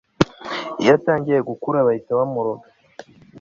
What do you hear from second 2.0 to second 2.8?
bamuroga